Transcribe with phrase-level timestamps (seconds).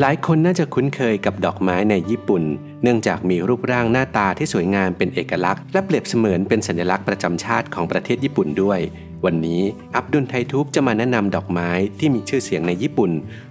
[0.00, 2.42] หลายคนน่าจะคุ้นเคยกับดอกไม้ในญี่ปุ่น
[2.82, 8.80] เนื่องจากมีรูปร่างหน้าตาที่สวยงามเป็นเอกลักษณ์ และเปรียบเสมือนเป็นสัญลักษณ์ประจำชาติของประเทศญี่ปุ่นด้วย
[9.24, 9.62] วันนี้
[9.96, 13.10] อับดุลไททูบจะมาแนะนำดอกไม้ที่มีชื่อเสียงในญี่ปุ่น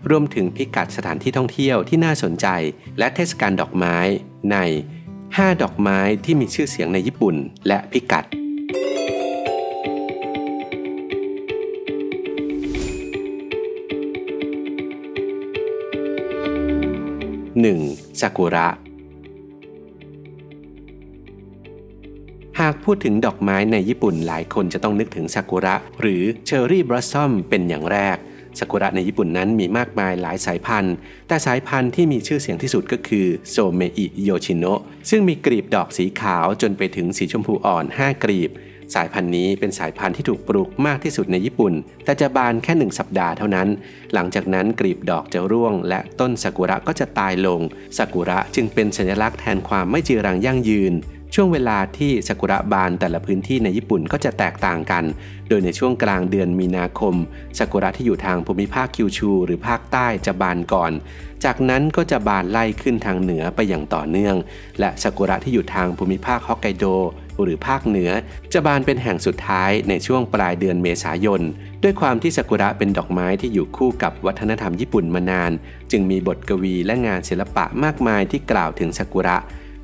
[0.10, 2.48] รวมถึงพิกัดสถานที่ท่องเที่ยวที่น่าสนใจ
[3.00, 3.98] และเทศกาลดอกไม้
[4.52, 4.58] ใน
[5.14, 7.36] 5 ดอกไม้ที่มีชื่อเสียงในญี่ปุ่น
[7.68, 8.26] และพิกัด
[17.62, 18.22] 1.
[18.22, 18.68] ซากุระ
[22.60, 28.18] หากพูดถึงดอกไม้ในญี่ปุ่นหลายคนจะต้องนึกถึงซากุระ หรือเชอร์รี่บลัซซัมเป็นอย่างแรก
[28.60, 30.96] ซากุระในญี่ปุ่นนั้นมีมากมายหลายสายพันธุ์
[31.28, 38.52] แต่สายพันธุ์ที่มีชื่อเสียงที่สุดก็คือโซเมอิโยชิโนะซึ่งมีกลีบดอกสีขาวจนไปถึงสีชมพูอ่อน 5 กลีบ
[38.96, 41.74] สายพันธุ์นี้เป็นสายพันธุ์ที่ถูกปลูกมากที่สุดในญี่ปุ่น
[42.06, 43.68] แต่จะบานแค่หนึ่งสัปดาห์เท่านั้น
[44.14, 47.62] หลังจากนั้นกลีบดอกจะร่วง และต้นซากุระก็จะตายลง
[47.98, 50.96] ซากุระจึงเป็นสัญลักษณ์แทนความไม่จีรังยั่งยืน
[51.38, 55.04] ช่วงเวลาที่ซากุระบานแต่ละพื้นที่ในญี่ปุ่นก็จะแตกต่างกัน
[55.50, 57.16] โดยในช่วงกลางเดือนมีนาคม
[57.58, 60.92] ซากุระที่อยู่ทางภูมิภาคคิวชูหรือภาคใต้จะบานก่อน
[61.44, 64.36] จากนั้นก็จะบานไล่ขึ้นทางเหนือไปอย่างต่อเนื่อง
[64.80, 66.86] และซากุระที่อยู่ทางภูมิภาคฮอกไกโด
[67.42, 68.12] หรือภาคเหนือ
[68.54, 71.42] จะบานเป็นแห่งสุดท้ายในช่วงปลายเดือนเมษายน
[71.84, 75.52] ด้วยความที่ซากุระเป็นดอกไม้ที่อยู่คู่กับวัฒนธรรมญี่ปุ่นมานาน
[75.92, 79.38] จึงมีบทกวีและงานศิลปะมากมายที่กล่าวถึงซากุระ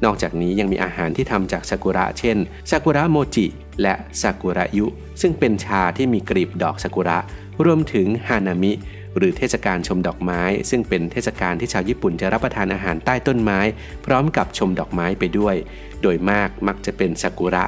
[0.06, 2.38] นอกจากนี้ยังมีอาหารที่ทำจากซากุระ เช่น
[2.72, 3.46] ซากุระโมจิ
[3.82, 4.86] และซากุระยุ
[5.22, 7.18] ซึ่งเป็นชาที่มีกลีบดอกซากุระ
[7.66, 8.72] รวมถึงฮานามิ
[9.18, 13.60] หรือเทศกาลชมดอกไม้ ซึ่งเป็นเทศกาลที่ชาวญี่ปุ่นจะรับประทานอาหารใต้ต้นไม้
[14.06, 15.56] พร้อมกับชมดอกไม้ไปด้วย
[16.02, 17.66] โดยมากมักจะเป็นซากุระ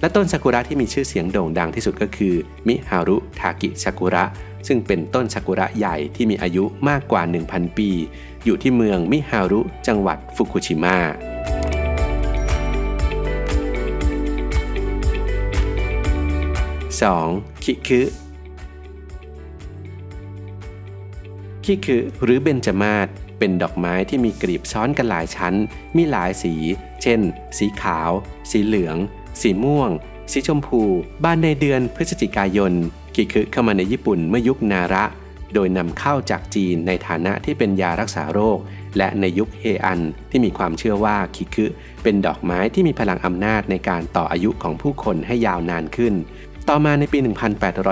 [0.00, 2.34] และต้นซากุระที่มีชื่อเสียงโด่งดังที่สุดก็คือ
[2.68, 4.24] มิฮารุทากิซากุระ
[4.66, 7.90] ซึ่งเป็นต้นซากุระใหญ่ที่มีอายุมากกว่า 1,000 ปี
[8.44, 10.98] อยู่ที่เมืองมิฮารุ จังหวัดฟุกุชิมะ
[17.00, 17.64] 2.
[17.64, 18.04] คิคือ
[21.70, 23.06] คิคือหรือเบญจมาศ
[23.38, 25.54] เป็นดอกไม้ที่มีกลีบซ้อนกันหลายชั้น
[25.96, 26.54] มีหลายสี
[27.02, 27.20] เช่น
[27.58, 28.10] สีขาว
[28.50, 28.96] สีเหลือง
[29.40, 29.90] สีม่วง
[30.32, 30.82] สีชมพู
[31.24, 32.72] บานในเดือนพฤศจิกายน
[33.14, 35.04] คิคือเข้ามาในญี่ปุ่นเมื่อยุคนาระ
[35.54, 38.58] โดยนำเข้าจากจีนในฐานะที่เป็นยารักษาโรค
[38.96, 41.70] และในยุคเฮอันที่มีความเชื่อว่าคิคือ
[42.02, 46.14] เป็นดอกไม้ที่มีพลังอำนาจในการต่ออายุของผู้คนให้ยาวนานขึ้น
[46.68, 47.18] ต่อมาในปี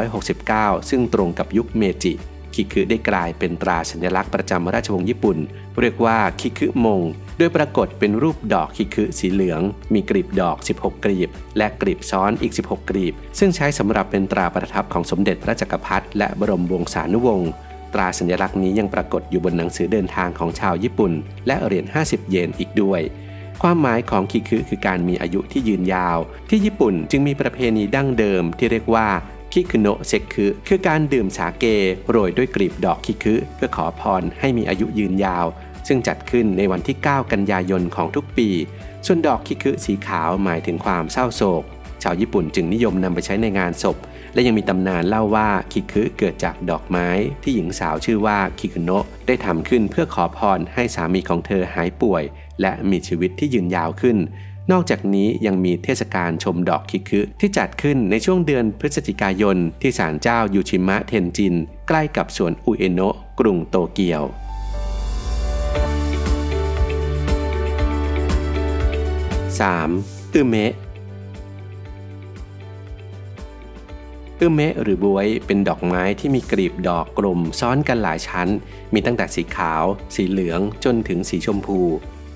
[0.08, 2.14] 1869 ซึ่งตรงกับยุคเมจิ
[2.58, 5.38] คิคือได้กลายเป็นตราสัญลักษณ์ประจำราชวงศ์ญี่ปุ่น
[5.80, 7.02] เรียกว่าคิคือมง
[7.38, 9.60] โดยปรากฏเป็นรูปดอกคิคือสีเหลือง
[9.94, 17.50] มีกลีบดอก 16 กลีบ และกลีบซ้อนอีก 16 กลีบ ซึ่งใช้สำหรับเป็นตราประทับของสมเด็จพระจักรพรรดิและบรมวงศานุวงศ์
[17.94, 21.12] ตราสัญลักษณ์นี้ยังปรากฏอยู่บนหนังสือเดินทางของชาวญี่ปุ่น
[21.46, 23.00] และเหรียญ 50 เยนอีกด้วย
[23.62, 26.18] ความหมายของคิคือคือการมีอายุที่ยืนยาว
[26.50, 29.08] ที่ญี่ปุ่นจึงมีประเพณีดั้งเดิมที่เรียกว่า
[29.52, 31.64] คิคุโนะเซคุคือการดื่มสาเก
[32.08, 35.46] โรยด้วยกลีบดอกคิคุเพื่อขอพรให้มีอายุยืนยาว
[35.88, 38.48] ซึ่งจัดขึ้นในวันที่ 9 กันยายนของทุกปี
[39.06, 41.62] ส่วนดอกคิคุสีขาวหมายถึงความเศร้าโศก
[42.02, 43.96] ชาวญี่ปุ่นจึงนิยมนำไปใช้ในงานศพ
[44.34, 47.08] และยังมีตำนานเล่าว่าคิคุเกิดจากดอกไม้
[47.42, 52.22] ที่หญิงสาวชื่อว่าคิคุโนะได้ทำขึ้นเพื่อขอพรให้สามีของเธอหายป่วย
[52.60, 54.16] และมีชีวิตที่ยืนยาวขึ้น
[54.72, 61.54] นอกจากนี้ยังมีเทศกาลชมดอกคิคุที่จัดขึ้นในช่วงเดือนพฤศจิกายนที่ศาลเจ้ายูชิมะเทนจิน
[61.88, 64.22] ใกล้กับสวนอุเอโนะกรุงโตเกียว
[69.68, 70.34] 3.
[70.34, 70.72] อึเมะ
[74.40, 78.48] อึเมะหรือบวยเป็นดอกไม้ที่มีกลีบดอกกลมซ้อนกันหลายชั้น
[78.92, 81.80] มีตั้งแต่สีขาว สีเหลืองจนถึงสีชมพู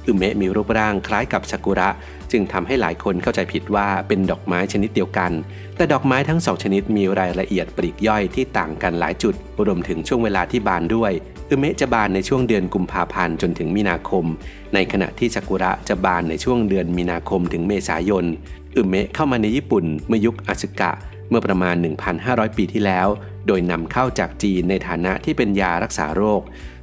[0.06, 1.90] อึเมะมีรูปร่างคล้ายกับซากุระ
[2.32, 5.32] จึงทำให้หลายคนเข้าใจผิดว่าเป็นดอกไม้ชนิดเดียวกัน
[5.76, 9.34] แต่ดอกไม้ทั้งสองชนิดมีรายละเอียดปลีกย่อยที่ต่างกันหลายจุด
[9.66, 11.12] รวมถึงช่วงเวลาที่บานด้วย
[11.50, 14.24] อึเมะจะบานในช่วงเดือนกุมภาพันธ์จนถึงมีนาคม
[14.74, 18.24] ในขณะที่ซากุระจะบานในช่วงเดือนมีนาคมถึงเมษายน
[18.76, 20.92] อึเมะเข้ามาในญี่ปุ่นเมื่อยุคอาสึกะ
[21.28, 21.74] เมื่อประมาณ
[22.16, 23.08] 1,500 ปีที่แล้ว
[23.46, 26.42] โดยนำเข้าจากจีนในฐานะที่เป็นยารักษาโรค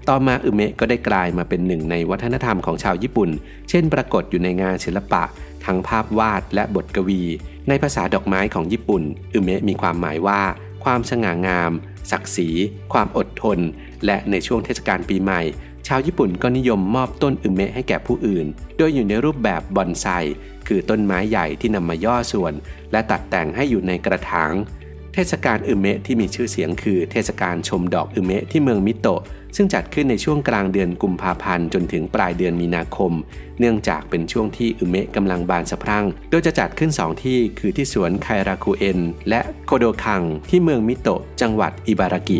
[0.09, 3.29] ต่อมาอึเมะก็ได้กลายมาเป็นหนึ่งในวัฒนธรรมของชาวญี่ปุ่น
[3.69, 5.23] เช่นปรากฏอยู่ในงานศิลปะ
[5.65, 7.23] ทั้งภาพวาดและบทกวี
[7.67, 9.03] ในภาษาดอกไม้ของญี่ปุ่น
[9.33, 10.41] อึเมะมีความหมายว่า
[10.83, 11.71] ความสง่างาม
[12.11, 12.49] ศักดิ์ศรี
[12.93, 13.59] ความอดทน
[14.05, 15.41] และในช่วงเทศกาลปีใหม่
[15.87, 18.45] ชาวญี่ปุ่นก็นิยมมอบต้นอึเมะให้แก่ผู้อื่น
[18.77, 20.05] โดยอยู่ในรูปแบบบอนไซ
[20.67, 22.53] คือต้นไม้ใหญ่ที่นำมาย่อส่วน
[22.91, 24.53] และตัดแต่งให้อยู่ในกระถาง
[25.13, 29.21] เทศกาลอึเมะที่มีชื่อเสียงคือเทศกาลชมดอกอึเมะที่เมืองมิโตะ
[29.55, 33.11] ซึ่งจัดขึ้นในช่วงกลางเดือนกุมภาพันธ์จนถึงปลายเดือนมีนาคม
[33.59, 42.39] เนื่องจากเป็นช่วงที่อึเมะกำลังบานสะพรั่ง โดยจะจัดขึ้น 2 ที่คือที่สวนไคราคุเอ็นและโคโดคัง ที่เมืองมิโตะ จังหวัดอิบารากิ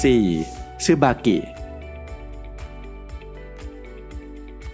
[0.00, 0.84] 4.
[0.84, 1.38] ซึบากิ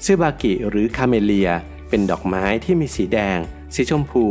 [0.05, 1.51] ซึบากิหรือคาเมเลีย
[1.93, 3.39] เป็นดอกไม้ที่มีสีแดง
[3.75, 4.25] สีชมพู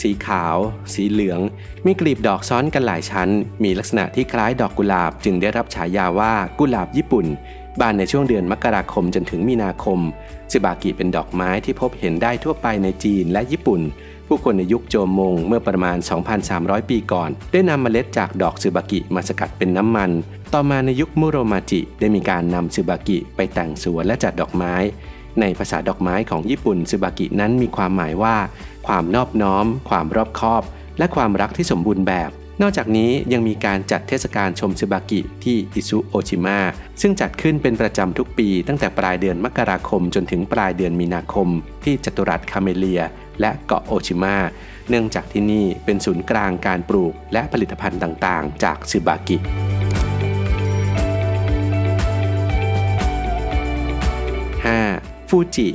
[0.00, 0.56] สีขาว
[0.94, 1.40] สีเหลือง
[1.86, 3.28] มีกลีบดอกซ้อนกันหลายชั้น
[3.64, 7.26] มีลักษณะที่คล้ายดอกกุหลาบ จึงได้รับฉายาว่ากุหลาบญี่ปุ่น
[7.80, 10.00] บานในช่วงเดือนมกราคมจนถึงมีนาคม
[10.52, 13.80] ซึบากิเป็นดอกไม้ที่พบเห็นได้ทั่วไปในจีนและญี่ปุ่น
[14.26, 15.96] ผู้คนในยุคโจมงเมื่อประมาณ
[16.44, 20.10] 2,300 ปีก่อน ได้นำเมล็ดจากดอกซึบากิมาสกัดเป็นน้ำมัน
[20.52, 24.74] ต่อมาในยุคมุโรมาจิได้มีการนำซึบากิไปแต่งสวนและจัดดอกไม้
[25.40, 28.36] ในภาษาดอกไม้ของญี่ปุ่นซึบากินั้นมีความหมายว่า
[28.86, 30.62] ความนอบน้อม ความรอบคอบ
[30.98, 32.30] และความรักที่สมบูรณ์แบบ
[32.62, 36.58] นอกจากนี้ยังมีการจัดเทศกาลชมซึบากิที่อิซุโอชิมะ
[37.00, 41.48] ซึ่งจัดขึ้นเป็นประจำทุกปี ตั้งแต่ปลายเดือนมกราคมจนถึงปลายเดือนมีนาคม
[41.84, 43.02] ที่จัตุรัสคาเมเลีย
[43.40, 44.36] และเกาะโอชิมะ
[44.88, 49.38] เนื่องจากที่นี่เป็นศูนย์กลางการปลูกและผลิตภัณฑ์ต่างๆ จากซึบากิ
[55.32, 55.68] ฟูจิ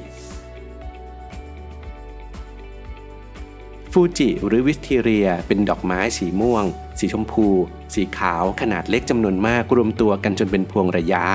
[3.91, 6.63] ฟูจิหรือวิสทีเรีย เป็นดอกไม้สีม่วง
[6.99, 7.47] สีชมพู
[7.93, 11.25] สีขาวขนาดเล็กจำนวนมากรวมตัวกันจนเป็นพวงระยะ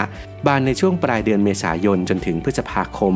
[0.46, 3.14] บานในช่วงปลายเดือนเมษายนจนถึงพฤษภาคม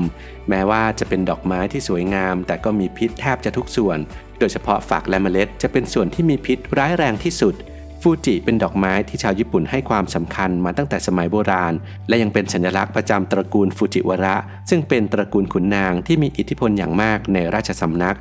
[0.48, 3.98] แม้ว่าจะเป็นดอกไม้ที่สวยงาม แต่ก็มีพิษแทบจะทุกส่วน
[4.38, 7.54] โดยเฉพาะฝักและเมล็ดจะเป็นส่วนที่มีพิษร้ายแรงที่สุด
[8.02, 11.72] ฟูจิเป็นดอกไม้ที่ชาวญี่ปุ่นให้ความสำคัญมาตั้งแต่สมัยโบราณ
[12.08, 14.36] และยังเป็นสัญลักษณ์ประจำตระกูลฟูจิวระ
[14.70, 18.16] ซึ่งเป็นตระกูลขุนนางที่มีอิทธิพลอย่างมากในราชสำนัก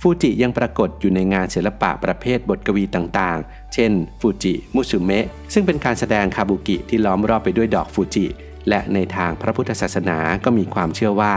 [0.00, 8.26] ฟูจิยังปรากฏอยู่ในงานศิลปะประเภทบทกวีต่างๆ เช่น ฟูจิมุสุเมะซึ่งเป็นการแสดงคาบุกิที่ล้อมรอบไปด้วยดอกฟูจิ
[8.68, 11.34] และในทางพระพุทธศาสนาก็มีความเชื่อว่า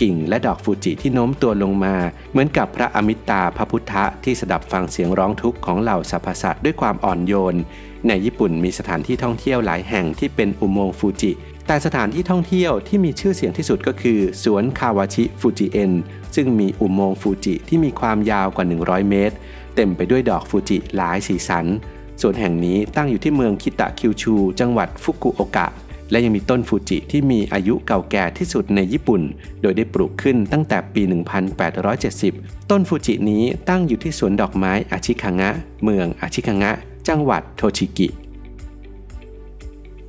[0.00, 1.94] กิ่งและดอกฟูจิที่โน้มตัวลงมา
[2.30, 7.56] เหมือนกับพระอมิตาพระพุทธะที่สดับฟังเสียงร้องทุกข์ของเหล่าสรรพสัตว์ด้วยความอ่อนโยน
[8.08, 11.32] ในญี่ปุ่นมีสถานที่ท่องเที่ยวหลายแห่งที่เป็นอุโมงค์ฟูจิ
[11.66, 15.92] แต่สถานที่ท่องเที่ยวที่มีชื่อเสียงที่สุดก็คือ สวนคาวาชิฟูจิเอ็น
[16.34, 19.36] ซึ่งมีอุโมงค์ฟูจิที่มีความยาวกว่า 100 เมตร
[19.76, 21.66] เต็มไปด้วยดอกฟูจิหลายสีสัน
[22.20, 25.66] สวนแห่งนี้ตั้งอยู่ที่เมืองคิตะคิวชู จังหวัดฟุกุโอกะ
[26.10, 29.22] และยังมีต้นฟูจิที่มีอายุเก่าแก่ที่สุดในญี่ปุ่น
[29.62, 31.02] โดยได้ปลูกขึ้นตั้งแต่ปี
[31.86, 35.50] 1870 ต้นฟูจินี้ตั้งอยู่ที่สวนดอกไม้อาชิคังะ
[35.82, 36.70] เมืองอาชิคังะ
[37.08, 38.08] จังหวัดโทชิกิ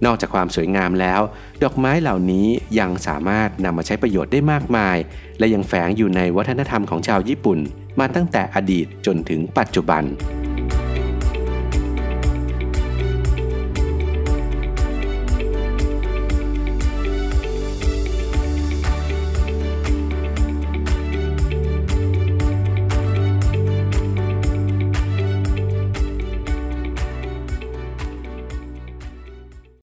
[0.05, 1.21] นอกจากความสวยงามแล้ว
[1.63, 2.47] ดอกไม้เหล่านี้
[2.79, 4.97] ยังสามารถนำมาใช้ประโยชน์ได้มากมาย
[5.39, 7.59] และยังแฝงอยู่ในวัฒนธรรมของชาวญี่ปุ่น
[7.99, 10.03] มาตั้งแต่อดีตจนถึงปัจจุบัน